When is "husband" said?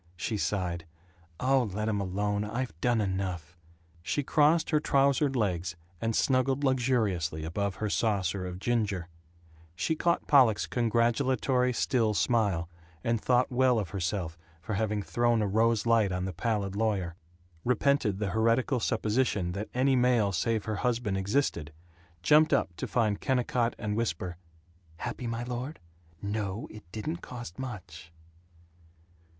20.77-21.15